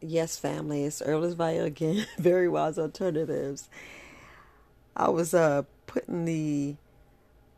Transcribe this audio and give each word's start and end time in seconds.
Yes, 0.00 0.38
family, 0.38 0.84
it's 0.84 1.02
Herbalist 1.02 1.36
Via 1.36 1.64
again. 1.64 2.06
Very 2.18 2.48
wise 2.48 2.78
alternatives. 2.78 3.68
I 4.96 5.08
was 5.08 5.34
uh 5.34 5.62
putting 5.86 6.24
the 6.24 6.76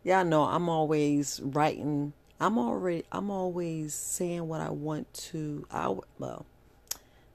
I 0.06 0.22
know 0.22 0.44
I'm 0.44 0.68
always 0.68 1.40
writing. 1.44 2.14
I'm 2.40 2.56
already 2.58 3.04
I'm 3.12 3.30
always 3.30 3.94
saying 3.94 4.48
what 4.48 4.62
I 4.62 4.70
want 4.70 5.12
to 5.32 5.66
I 5.70 5.94
well, 6.18 6.46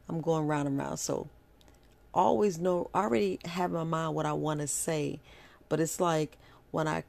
I'm 0.10 0.22
going 0.22 0.48
round 0.48 0.68
and 0.68 0.78
round. 0.78 1.00
So 1.00 1.30
always 2.12 2.58
know 2.58 2.90
already 2.96 3.40
have 3.46 3.70
in 3.72 3.78
my 3.78 3.84
mind 3.84 4.16
what 4.16 4.26
I 4.26 4.34
want 4.34 4.62
to 4.62 4.68
say, 4.68 5.20
but 5.70 5.80
it's 5.80 6.00
like 6.00 6.38
when 6.72 6.88
I 6.88 7.04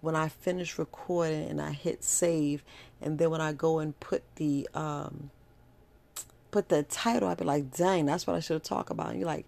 when 0.00 0.14
I 0.14 0.28
finish 0.28 0.78
recording 0.78 1.48
and 1.48 1.60
I 1.60 1.72
hit 1.72 2.04
save 2.04 2.62
and 3.02 3.18
then 3.18 3.30
when 3.30 3.40
I 3.40 3.52
go 3.52 3.80
and 3.80 3.98
put 3.98 4.22
the 4.36 4.68
um 4.72 5.30
put 6.50 6.68
the 6.68 6.82
title, 6.82 7.28
I'd 7.28 7.38
be 7.38 7.44
like, 7.44 7.74
dang, 7.76 8.06
that's 8.06 8.26
what 8.26 8.36
I 8.36 8.40
should 8.40 8.54
have 8.54 8.62
talked 8.62 8.90
about. 8.90 9.10
And 9.10 9.18
you're 9.18 9.26
like, 9.26 9.46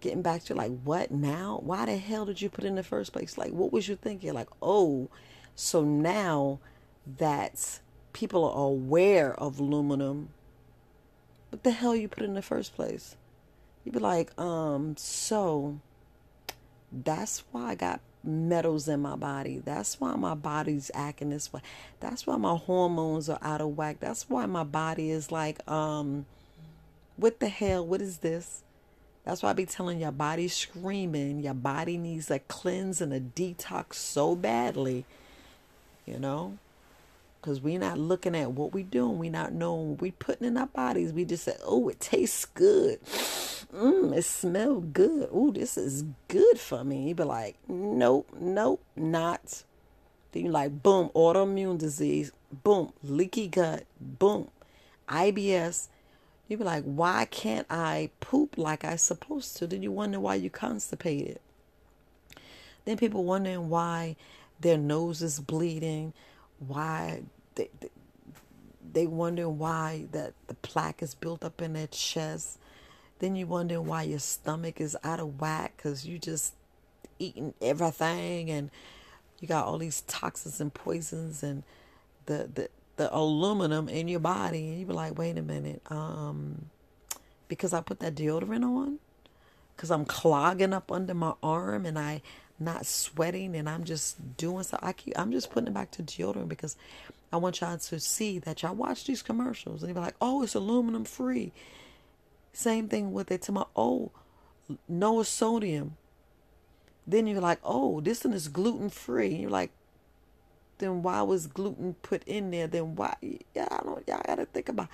getting 0.00 0.22
back 0.22 0.44
to 0.44 0.54
like, 0.54 0.72
what 0.82 1.10
now? 1.10 1.60
Why 1.62 1.86
the 1.86 1.96
hell 1.96 2.24
did 2.24 2.40
you 2.40 2.48
put 2.48 2.64
in 2.64 2.74
the 2.74 2.82
first 2.82 3.12
place? 3.12 3.36
Like, 3.36 3.52
what 3.52 3.72
was 3.72 3.88
you 3.88 3.96
thinking? 3.96 4.32
Like, 4.32 4.48
oh, 4.62 5.08
so 5.54 5.84
now 5.84 6.58
that 7.18 7.80
people 8.12 8.44
are 8.44 8.66
aware 8.66 9.34
of 9.34 9.60
aluminum, 9.60 10.30
what 11.50 11.62
the 11.62 11.70
hell 11.70 11.94
you 11.94 12.08
put 12.08 12.24
in 12.24 12.34
the 12.34 12.42
first 12.42 12.74
place? 12.74 13.16
You'd 13.84 13.92
be 13.92 13.98
like, 13.98 14.38
um, 14.38 14.96
so 14.96 15.80
that's 16.92 17.44
why 17.50 17.70
I 17.70 17.74
got 17.74 18.00
metals 18.22 18.88
in 18.88 19.00
my 19.00 19.16
body. 19.16 19.60
That's 19.64 20.00
why 20.00 20.14
my 20.16 20.34
body's 20.34 20.90
acting 20.94 21.30
this 21.30 21.52
way. 21.52 21.60
That's 22.00 22.26
why 22.26 22.36
my 22.36 22.56
hormones 22.56 23.28
are 23.28 23.38
out 23.42 23.60
of 23.60 23.76
whack. 23.76 23.98
That's 24.00 24.28
why 24.28 24.46
my 24.46 24.64
body 24.64 25.10
is 25.10 25.32
like, 25.32 25.66
um, 25.70 26.26
what 27.16 27.40
the 27.40 27.48
hell? 27.48 27.86
What 27.86 28.02
is 28.02 28.18
this? 28.18 28.62
That's 29.24 29.42
why 29.42 29.50
I 29.50 29.52
be 29.52 29.66
telling 29.66 30.00
your 30.00 30.12
body 30.12 30.48
screaming. 30.48 31.40
Your 31.40 31.54
body 31.54 31.98
needs 31.98 32.30
a 32.30 32.38
cleanse 32.38 33.00
and 33.00 33.12
a 33.12 33.20
detox 33.20 33.94
so 33.94 34.34
badly, 34.34 35.04
you 36.06 36.18
know? 36.18 36.58
Because 37.40 37.60
we're 37.60 37.78
not 37.78 37.98
looking 37.98 38.34
at 38.34 38.52
what 38.52 38.72
we 38.72 38.82
doing. 38.82 39.18
we 39.18 39.30
not 39.30 39.52
knowing 39.52 39.96
we 39.98 40.10
putting 40.10 40.46
in 40.46 40.56
our 40.56 40.66
bodies. 40.66 41.12
We 41.12 41.24
just 41.24 41.44
say, 41.44 41.56
oh, 41.64 41.88
it 41.88 42.00
tastes 42.00 42.44
good. 42.44 43.00
Mmm, 43.74 44.16
it 44.16 44.24
smells 44.24 44.84
good. 44.92 45.28
Oh, 45.32 45.50
this 45.50 45.76
is 45.78 46.04
good 46.28 46.58
for 46.58 46.84
me. 46.84 47.08
You 47.08 47.14
be 47.14 47.24
like, 47.24 47.56
nope, 47.68 48.28
nope, 48.38 48.82
not. 48.96 49.64
Then 50.32 50.46
you 50.46 50.50
like, 50.50 50.82
boom, 50.82 51.10
autoimmune 51.14 51.78
disease. 51.78 52.32
Boom, 52.64 52.92
leaky 53.02 53.48
gut. 53.48 53.84
Boom, 54.00 54.48
IBS. 55.08 55.88
You'd 56.48 56.58
be 56.58 56.64
like, 56.64 56.84
why 56.84 57.26
can't 57.26 57.66
I 57.70 58.10
poop 58.18 58.58
like 58.58 58.84
I 58.84 58.96
supposed 58.96 59.56
to? 59.58 59.66
Then 59.68 59.82
you 59.82 59.92
wonder 59.92 60.18
why 60.18 60.34
you 60.34 60.50
constipated. 60.50 61.38
Then 62.84 62.96
people 62.96 63.22
wondering 63.22 63.68
why 63.68 64.16
their 64.60 64.78
nose 64.78 65.22
is 65.22 65.38
bleeding 65.38 66.12
why 66.60 67.22
they, 67.54 67.70
they, 67.80 67.88
they 68.92 69.06
wonder 69.06 69.48
why 69.48 70.06
that 70.12 70.34
the 70.46 70.54
plaque 70.54 71.02
is 71.02 71.14
built 71.14 71.44
up 71.44 71.60
in 71.60 71.72
their 71.72 71.88
chest. 71.88 72.58
Then 73.20 73.36
you 73.36 73.46
wonder 73.46 73.80
why 73.80 74.04
your 74.04 74.18
stomach 74.18 74.80
is 74.80 74.96
out 75.04 75.20
of 75.20 75.40
whack 75.40 75.74
because 75.76 76.06
you 76.06 76.18
just 76.18 76.54
eating 77.18 77.54
everything 77.62 78.50
and 78.50 78.70
you 79.40 79.48
got 79.48 79.66
all 79.66 79.78
these 79.78 80.02
toxins 80.02 80.60
and 80.60 80.74
poisons 80.74 81.42
and 81.42 81.62
the 82.26 82.50
the 82.52 82.70
the 82.96 83.14
aluminum 83.16 83.88
in 83.88 84.08
your 84.08 84.20
body 84.20 84.68
and 84.68 84.80
you 84.80 84.86
be 84.86 84.92
like 84.92 85.18
wait 85.18 85.38
a 85.38 85.42
minute 85.42 85.82
um 85.90 86.66
because 87.48 87.72
i 87.74 87.80
put 87.80 88.00
that 88.00 88.14
deodorant 88.14 88.64
on 88.64 88.98
because 89.76 89.90
i'm 89.90 90.04
clogging 90.04 90.72
up 90.74 90.90
under 90.92 91.14
my 91.14 91.34
arm 91.42 91.86
and 91.86 91.98
i 91.98 92.22
not 92.60 92.84
sweating 92.84 93.56
and 93.56 93.68
I'm 93.68 93.84
just 93.84 94.36
doing 94.36 94.62
so 94.64 94.78
I 94.82 94.92
keep 94.92 95.18
I'm 95.18 95.32
just 95.32 95.50
putting 95.50 95.68
it 95.68 95.74
back 95.74 95.90
to 95.92 96.02
deodorant 96.02 96.48
because 96.48 96.76
I 97.32 97.38
want 97.38 97.60
y'all 97.60 97.78
to 97.78 98.00
see 98.00 98.38
that 98.40 98.62
y'all 98.62 98.74
watch 98.74 99.06
these 99.06 99.22
commercials 99.22 99.82
and 99.82 99.88
you 99.88 99.94
be 99.94 100.00
like, 100.00 100.16
oh, 100.20 100.42
it's 100.42 100.54
aluminum 100.54 101.04
free. 101.04 101.52
Same 102.52 102.88
thing 102.88 103.12
with 103.12 103.30
it 103.30 103.42
to 103.42 103.52
my 103.52 103.64
oh 103.76 104.10
no 104.88 105.22
sodium. 105.22 105.96
Then 107.06 107.26
you're 107.26 107.40
like, 107.40 107.58
oh, 107.64 108.00
this 108.00 108.24
one 108.24 108.34
is 108.34 108.48
gluten 108.48 108.88
free. 108.88 109.34
You're 109.34 109.50
like, 109.50 109.70
then 110.78 111.02
why 111.02 111.22
was 111.22 111.46
gluten 111.46 111.94
put 112.02 112.22
in 112.24 112.50
there? 112.50 112.66
Then 112.66 112.94
why? 112.94 113.16
Yeah, 113.54 113.68
I 113.70 113.82
don't. 113.82 114.06
Y'all 114.06 114.22
gotta 114.26 114.46
think 114.46 114.68
about. 114.68 114.88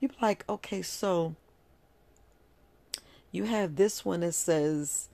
You're 0.00 0.10
like, 0.20 0.44
okay, 0.48 0.82
so 0.82 1.34
you 3.30 3.44
have 3.44 3.76
this 3.76 4.04
one 4.04 4.20
that 4.20 4.32
says 4.32 5.08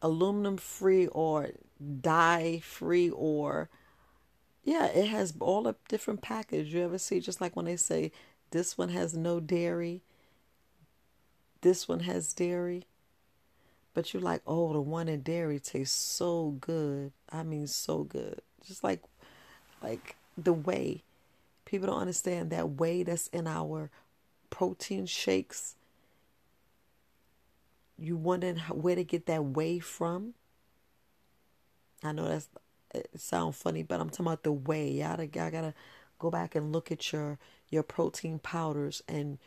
aluminum 0.00 0.56
free 0.56 1.06
or 1.08 1.50
dye 2.00 2.60
free 2.62 3.10
or 3.10 3.68
yeah, 4.64 4.86
it 4.86 5.08
has 5.08 5.32
all 5.40 5.62
the 5.62 5.76
different 5.88 6.20
package 6.20 6.74
you 6.74 6.82
ever 6.82 6.98
see. 6.98 7.20
Just 7.20 7.40
like 7.40 7.56
when 7.56 7.64
they 7.64 7.76
say 7.76 8.12
this 8.50 8.76
one 8.76 8.90
has 8.90 9.14
no 9.16 9.40
dairy, 9.40 10.02
this 11.60 11.88
one 11.88 12.00
has 12.00 12.32
dairy, 12.32 12.86
but 13.94 14.12
you're 14.12 14.22
like, 14.22 14.42
oh, 14.46 14.72
the 14.72 14.80
one 14.80 15.08
in 15.08 15.22
dairy 15.22 15.58
tastes 15.58 15.98
so 15.98 16.56
good. 16.60 17.12
I 17.30 17.42
mean, 17.42 17.66
so 17.66 18.04
good. 18.04 18.40
Just 18.66 18.84
like, 18.84 19.02
like 19.82 20.16
the 20.36 20.52
whey. 20.52 21.02
People 21.64 21.88
don't 21.88 22.00
understand 22.00 22.50
that 22.50 22.70
whey 22.70 23.02
that's 23.02 23.28
in 23.28 23.46
our 23.46 23.90
protein 24.50 25.06
shakes 25.06 25.76
you 27.98 28.16
wondering 28.16 28.58
where 28.70 28.94
to 28.94 29.04
get 29.04 29.26
that 29.26 29.44
whey 29.44 29.80
from? 29.80 30.34
I 32.02 32.12
know 32.12 32.28
that's 32.28 32.48
it 32.94 33.10
sounds 33.16 33.56
funny, 33.60 33.82
but 33.82 34.00
I'm 34.00 34.08
talking 34.08 34.26
about 34.26 34.44
the 34.44 34.52
whey. 34.52 34.90
Y'all, 34.92 35.20
y'all 35.20 35.50
gotta 35.50 35.74
go 36.18 36.30
back 36.30 36.54
and 36.54 36.72
look 36.72 36.92
at 36.92 37.12
your 37.12 37.38
your 37.68 37.82
protein 37.82 38.38
powders 38.38 39.02
and 39.08 39.38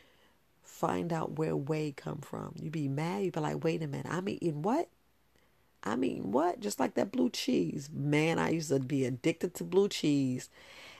find 0.62 1.12
out 1.12 1.38
where 1.38 1.56
whey 1.56 1.92
come 1.92 2.18
from. 2.18 2.54
You 2.60 2.70
be 2.70 2.88
mad. 2.88 3.24
You 3.24 3.30
be 3.32 3.40
like, 3.40 3.62
wait 3.64 3.82
a 3.82 3.86
minute, 3.86 4.06
I'm 4.08 4.28
eating 4.28 4.62
what? 4.62 4.88
I 5.84 5.96
mean, 5.96 6.30
what? 6.30 6.60
Just 6.60 6.78
like 6.78 6.94
that 6.94 7.10
blue 7.10 7.30
cheese. 7.30 7.90
Man, 7.92 8.38
I 8.38 8.50
used 8.50 8.68
to 8.68 8.78
be 8.78 9.04
addicted 9.04 9.54
to 9.54 9.64
blue 9.64 9.88
cheese. 9.88 10.48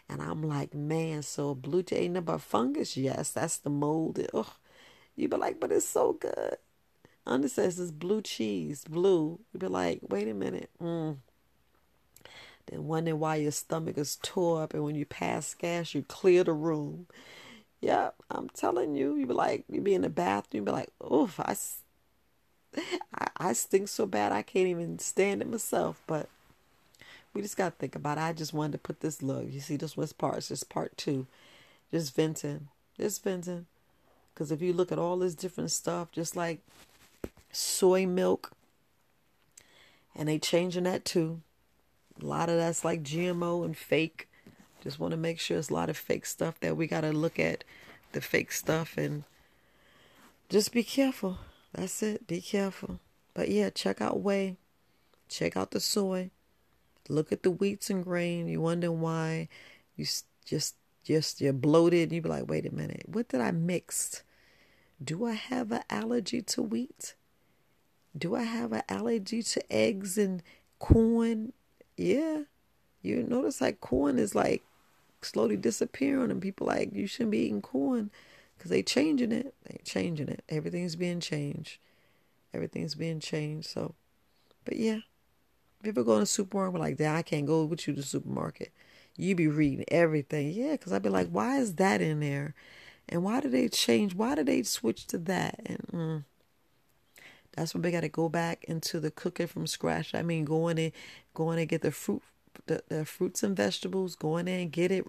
And 0.09 0.21
I'm 0.21 0.43
like, 0.43 0.75
man, 0.75 1.23
so 1.23 1.55
blue 1.55 1.83
cheese 1.83 1.99
ain't 1.99 2.25
but 2.25 2.41
fungus? 2.41 2.97
Yes, 2.97 3.31
that's 3.31 3.59
the 3.59 3.71
mold. 3.71 4.19
Ugh. 4.35 4.47
You 5.15 5.29
be 5.29 5.37
like, 5.37 5.61
but 5.61 5.71
it's 5.73 5.87
so 5.87 6.15
good. 6.15 6.57
Under 7.25 7.49
says 7.49 7.79
it's 7.79 7.93
blue 7.93 8.23
cheese, 8.23 8.85
blue. 8.89 9.39
You'd 9.53 9.61
be 9.61 9.69
like, 9.69 10.01
wait 10.09 10.27
a 10.27 10.35
minute. 10.35 10.71
Mm. 10.81 11.19
Then 12.67 12.85
wondering 12.87 13.19
why 13.19 13.37
your 13.37 13.53
stomach 13.53 13.99
is 13.99 14.19
tore 14.23 14.63
up, 14.63 14.75
and 14.75 14.83
when 14.83 14.97
you 14.97 15.05
pass 15.05 15.55
gas, 15.55 15.95
you 15.95 16.03
clear 16.03 16.43
the 16.43 16.53
room. 16.53 17.07
Yeah, 17.83 18.11
I'm 18.31 18.49
telling 18.49 18.95
you, 18.95 19.17
you 19.17 19.27
be 19.27 19.35
like, 19.35 19.65
you 19.69 19.81
be 19.81 19.95
in 19.95 20.03
the 20.03 20.09
bathroom, 20.09 20.61
you 20.61 20.65
be 20.65 20.71
like, 20.71 20.91
oof, 21.13 21.41
I, 21.41 21.57
I, 23.19 23.27
I 23.37 23.53
stink 23.55 23.89
so 23.89 24.07
bad 24.07 24.31
I 24.31 24.43
can't 24.43 24.69
even 24.69 25.01
stand 25.01 25.43
it 25.43 25.51
myself. 25.51 26.01
But 26.07 26.29
we 27.35 27.43
just 27.43 27.57
gotta 27.57 27.73
think 27.73 27.97
about 27.97 28.19
it. 28.19 28.23
I 28.23 28.33
just 28.33 28.55
wanted 28.55 28.73
to 28.73 28.79
put 28.79 29.01
this 29.01 29.21
look. 29.21 29.53
You 29.53 29.59
see, 29.59 29.77
this 29.77 29.97
was 29.97 30.13
part. 30.13 30.45
This 30.45 30.63
part 30.63 30.97
two. 30.97 31.27
Just 31.91 32.15
venting, 32.15 32.69
just 32.97 33.23
venting. 33.25 33.67
Because 34.33 34.53
if 34.53 34.63
you 34.63 34.73
look 34.73 34.93
at 34.93 34.99
all 34.99 35.19
this 35.19 35.35
different 35.35 35.73
stuff, 35.73 36.13
just 36.13 36.37
like 36.37 36.61
soy 37.51 38.07
milk. 38.07 38.53
And 40.15 40.29
they 40.29 40.39
changing 40.39 40.85
that 40.85 41.05
too. 41.05 41.41
A 42.23 42.25
lot 42.25 42.49
of 42.49 42.57
that's 42.57 42.85
like 42.85 43.03
GMO 43.03 43.65
and 43.65 43.77
fake. 43.77 44.29
Just 44.83 44.99
want 44.99 45.13
to 45.13 45.17
make 45.17 45.39
sure 45.39 45.59
it's 45.59 45.71
a 45.71 45.75
lot 45.75 45.89
of 45.89 45.97
fake 45.97 46.27
stuff 46.27 46.59
that 46.61 46.77
we 46.77 46.87
got 46.87 47.03
to 47.03 47.13
look 47.13 47.39
at 47.39 47.65
the 48.13 48.21
fake 48.21 48.53
stuff 48.53 48.97
and 48.97 49.25
just 50.49 50.73
be 50.73 50.83
careful. 50.83 51.39
That's 51.73 52.03
it. 52.03 52.27
Be 52.27 52.41
careful. 52.41 52.99
But 53.33 53.49
yeah, 53.49 53.71
check 53.71 54.01
out 54.01 54.21
whey. 54.21 54.57
Check 55.29 55.57
out 55.57 55.71
the 55.71 55.81
soy. 55.81 56.31
Look 57.09 57.33
at 57.33 57.43
the 57.43 57.51
wheats 57.51 57.91
and 57.91 58.05
grain. 58.05 58.49
You 58.49 58.61
wonder 58.61 58.93
why 58.93 59.49
you 59.97 60.05
just 60.45 60.75
just 61.05 61.41
you're 61.41 61.53
bloated. 61.53 62.13
You 62.13 62.21
be 62.21 62.29
like, 62.29 62.49
wait 62.49 62.67
a 62.67 62.75
minute, 62.75 63.05
what 63.07 63.29
did 63.29 63.41
I 63.41 63.51
mix? 63.51 64.23
Do 65.03 65.27
I 65.27 65.33
have 65.33 65.73
an 65.73 65.83
allergy 65.91 66.43
to 66.43 66.63
wheat? 66.63 67.15
Do 68.17 68.35
I 68.35 68.43
have 68.43 68.73
an 68.73 68.83
allergy 68.89 69.43
to 69.43 69.73
eggs 69.73 70.19
and 70.19 70.43
corn? 70.79 71.53
Yeah. 71.97 72.43
You 73.01 73.23
notice 73.23 73.61
like 73.61 73.81
corn 73.81 74.19
is 74.19 74.35
like 74.35 74.63
slowly 75.25 75.57
disappearing 75.57 76.31
and 76.31 76.43
people 76.43 76.67
like 76.67 76.93
you 76.93 77.07
shouldn't 77.07 77.33
be 77.33 77.39
eating 77.39 77.63
corn 77.63 78.11
because 78.57 78.71
they 78.71 78.83
changing 78.83 79.33
it. 79.33 79.55
They 79.65 79.81
changing 79.85 80.29
it. 80.29 80.45
Everything's 80.49 80.97
being 80.97 81.21
changed. 81.21 81.79
Everything's 82.55 82.95
being 82.95 83.21
changed. 83.21 83.69
So, 83.69 83.95
but 84.65 84.77
yeah. 84.77 85.01
If 85.81 85.87
you 85.87 85.91
ever 85.91 86.05
go 86.05 86.17
in 86.17 86.23
a 86.23 86.27
supermarket 86.27 86.81
like 86.81 86.97
that, 86.99 87.17
I 87.17 87.23
can't 87.23 87.47
go 87.47 87.65
with 87.65 87.89
you 87.89 87.95
to 87.95 88.01
the 88.01 88.07
supermarket. 88.07 88.71
You 89.17 89.35
be 89.35 89.49
reading 89.49 89.85
everything. 89.89 90.53
Yeah, 90.53 90.73
because 90.73 90.93
I'd 90.93 91.03
be 91.03 91.09
like, 91.09 91.29
why 91.29 91.59
is 91.59 91.75
that 91.75 92.01
in 92.01 92.21
there? 92.21 92.55
And 93.09 93.25
why 93.25 93.41
did 93.41 93.51
they 93.51 93.69
change? 93.69 94.15
Why 94.15 94.37
did 94.37 94.47
they 94.47 94.63
switch 94.63 95.09
to 95.09 95.19
that? 95.19 95.61
And 95.67 95.79
mm, 95.93 96.25
that's 97.57 97.75
when 97.75 97.83
we 97.83 97.91
got 97.91 98.03
to 98.03 98.09
go 98.09 98.29
back 98.29 98.65
into 98.65 99.01
the 99.01 99.11
cooking 99.11 99.49
from 99.49 99.67
scratch. 99.67 100.15
I 100.15 100.23
mean, 100.23 100.45
going 100.45 100.79
in, 100.79 100.93
going 101.35 101.59
and 101.59 101.69
get 101.69 101.83
the 101.83 101.91
fruit, 101.91 102.23
the, 102.67 102.83
the 102.89 103.05
fruits 103.05 103.43
and 103.43 103.57
vegetables. 103.57 104.15
Going 104.15 104.49
in, 104.49 104.71
get 104.71 104.91
it, 104.91 105.07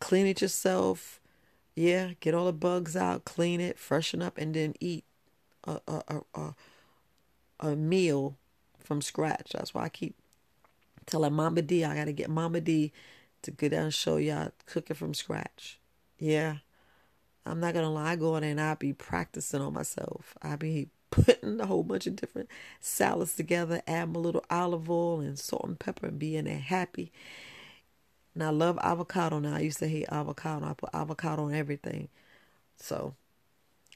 clean 0.00 0.26
it 0.26 0.40
yourself. 0.40 1.20
Yeah, 1.74 2.12
get 2.20 2.34
all 2.34 2.46
the 2.46 2.52
bugs 2.52 2.96
out, 2.96 3.24
clean 3.24 3.60
it, 3.60 3.78
freshen 3.78 4.20
up, 4.20 4.36
and 4.38 4.54
then 4.54 4.74
eat 4.80 5.04
a 5.64 5.80
a 5.86 6.22
a, 6.34 6.54
a, 7.60 7.76
meal 7.76 8.36
from 8.78 9.00
scratch. 9.00 9.52
That's 9.52 9.74
why 9.74 9.84
I 9.84 9.88
keep 9.88 10.16
telling 11.06 11.34
Mama 11.34 11.62
D 11.62 11.84
I 11.84 11.94
gotta 11.94 12.12
get 12.12 12.30
Mama 12.30 12.60
D 12.60 12.92
to 13.42 13.50
go 13.50 13.68
down 13.68 13.84
and 13.84 13.94
show 13.94 14.16
y'all 14.16 14.50
cooking 14.66 14.96
from 14.96 15.14
scratch. 15.14 15.78
Yeah. 16.18 16.56
I'm 17.46 17.60
not 17.60 17.72
gonna 17.72 17.90
lie, 17.90 18.12
I 18.12 18.16
go 18.16 18.36
in 18.36 18.42
there 18.42 18.50
and 18.50 18.60
I 18.60 18.74
be 18.74 18.92
practicing 18.92 19.62
on 19.62 19.72
myself. 19.72 20.36
I 20.42 20.56
be 20.56 20.88
putting 21.10 21.60
a 21.60 21.66
whole 21.66 21.82
bunch 21.82 22.06
of 22.06 22.16
different 22.16 22.48
salads 22.80 23.34
together, 23.34 23.82
add 23.86 24.14
a 24.14 24.18
little 24.18 24.44
olive 24.50 24.90
oil 24.90 25.20
and 25.20 25.38
salt 25.38 25.64
and 25.64 25.78
pepper 25.78 26.06
and 26.06 26.18
being 26.18 26.44
there 26.44 26.58
happy. 26.58 27.12
And 28.34 28.42
I 28.42 28.50
love 28.50 28.78
avocado 28.82 29.38
now. 29.38 29.56
I 29.56 29.60
used 29.60 29.80
to 29.80 29.88
hate 29.88 30.06
avocado. 30.10 30.66
I 30.66 30.74
put 30.74 30.90
avocado 30.94 31.44
on 31.44 31.54
everything. 31.54 32.08
So 32.76 33.14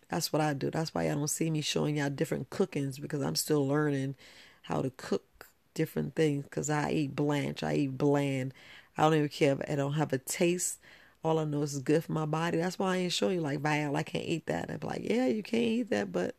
that's 0.09 0.33
what 0.33 0.43
I 0.43 0.53
do. 0.53 0.71
That's 0.71 0.95
why 0.95 1.07
y'all 1.07 1.17
don't 1.17 1.29
see 1.29 1.51
me 1.51 1.61
showing 1.61 1.97
y'all 1.97 2.11
different 2.11 2.51
cookings 2.51 2.99
because 2.99 3.23
I'm 3.23 3.37
still 3.37 3.67
learning 3.67 4.17
how 4.63 4.83
to 4.83 4.91
cook 4.91 5.47
different 5.75 6.15
things 6.15 6.45
because 6.45 6.69
I 6.69 6.91
eat 6.91 7.17
blanch. 7.17 7.63
I 7.63 7.75
eat 7.75 7.99
bland. 7.99 8.53
I 8.97 9.03
don't 9.03 9.15
even 9.15 9.29
care 9.29 9.53
if 9.53 9.71
I 9.71 9.75
don't 9.75 9.95
have 9.95 10.13
a 10.13 10.19
taste. 10.19 10.79
All 11.25 11.39
I 11.39 11.45
know 11.45 11.63
is 11.63 11.75
it's 11.75 11.83
good 11.83 12.05
for 12.05 12.13
my 12.13 12.27
body. 12.27 12.59
That's 12.59 12.79
why 12.79 12.95
I 12.95 12.97
ain't 12.99 13.13
showing 13.13 13.37
you 13.37 13.41
like, 13.41 13.61
Val, 13.61 13.97
I 13.97 14.03
can't 14.03 14.25
eat 14.27 14.47
that. 14.47 14.71
I'm 14.71 14.81
like, 14.83 15.09
yeah, 15.09 15.27
you 15.27 15.43
can't 15.43 15.63
eat 15.63 15.91
that, 15.91 16.13
but 16.13 16.35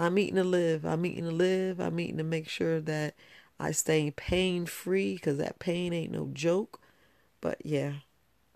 I'm 0.00 0.18
eating 0.18 0.36
to 0.36 0.44
live. 0.44 0.86
I'm 0.86 1.04
eating 1.04 1.24
to 1.24 1.30
live. 1.30 1.78
I'm 1.78 2.00
eating 2.00 2.16
to 2.16 2.24
make 2.24 2.48
sure 2.48 2.80
that 2.80 3.14
I 3.60 3.72
stay 3.72 4.10
pain 4.10 4.64
free 4.64 5.14
because 5.14 5.36
that 5.36 5.58
pain 5.58 5.92
ain't 5.92 6.10
no 6.10 6.30
joke. 6.32 6.80
But 7.42 7.58
yeah. 7.64 7.92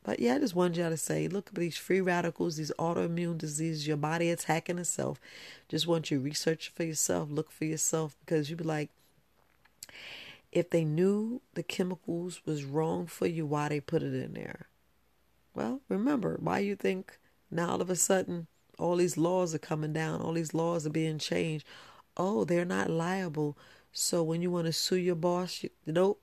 But 0.04 0.20
yeah, 0.20 0.36
I 0.36 0.38
just 0.38 0.54
wanted 0.54 0.78
y'all 0.78 0.88
to 0.88 0.96
say, 0.96 1.28
look 1.28 1.48
at 1.48 1.54
these 1.54 1.76
free 1.76 2.00
radicals, 2.00 2.56
these 2.56 2.72
autoimmune 2.78 3.36
diseases, 3.36 3.86
your 3.86 3.98
body 3.98 4.30
attacking 4.30 4.78
itself. 4.78 5.20
Just 5.68 5.86
want 5.86 6.10
you 6.10 6.18
to 6.18 6.24
research 6.24 6.72
for 6.74 6.82
yourself, 6.84 7.30
look 7.30 7.50
for 7.50 7.66
yourself, 7.66 8.16
because 8.20 8.48
you'd 8.48 8.58
be 8.58 8.64
like, 8.64 8.90
if 10.50 10.70
they 10.70 10.84
knew 10.84 11.42
the 11.54 11.62
chemicals 11.62 12.40
was 12.46 12.64
wrong 12.64 13.06
for 13.06 13.26
you, 13.26 13.44
why 13.44 13.68
they 13.68 13.80
put 13.80 14.02
it 14.02 14.14
in 14.14 14.34
there? 14.34 14.68
Well, 15.54 15.80
remember, 15.88 16.38
why 16.40 16.58
you 16.60 16.76
think 16.76 17.18
now 17.50 17.70
all 17.70 17.80
of 17.80 17.90
a 17.90 17.96
sudden 17.96 18.46
all 18.78 18.96
these 18.96 19.16
laws 19.16 19.54
are 19.54 19.58
coming 19.58 19.92
down, 19.92 20.20
all 20.20 20.32
these 20.32 20.54
laws 20.54 20.86
are 20.86 20.90
being 20.90 21.18
changed. 21.18 21.66
Oh, 22.16 22.44
they're 22.44 22.64
not 22.64 22.90
liable. 22.90 23.56
So 23.92 24.22
when 24.22 24.42
you 24.42 24.50
want 24.50 24.66
to 24.66 24.72
sue 24.72 24.96
your 24.96 25.14
boss, 25.14 25.62
you, 25.62 25.70
nope, 25.86 26.20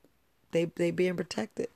they 0.51 0.65
they 0.65 0.91
being 0.91 1.15
protected. 1.15 1.67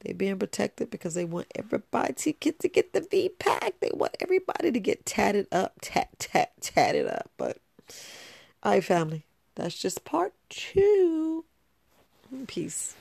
They 0.00 0.12
being 0.14 0.38
protected 0.38 0.90
because 0.90 1.14
they 1.14 1.26
want 1.26 1.46
everybody 1.54 2.14
to 2.14 2.32
get 2.32 2.58
to 2.60 2.68
get 2.68 2.92
the 2.92 3.06
V 3.10 3.30
pack. 3.38 3.74
They 3.80 3.90
want 3.92 4.16
everybody 4.20 4.72
to 4.72 4.80
get 4.80 5.04
tatted 5.04 5.46
up, 5.52 5.74
tat 5.82 6.08
tat 6.18 6.52
tatted 6.60 7.06
up. 7.06 7.30
But 7.36 7.58
all 8.62 8.72
right, 8.72 8.84
family, 8.84 9.24
that's 9.54 9.78
just 9.78 10.04
part 10.04 10.32
two. 10.48 11.44
Peace. 12.46 12.94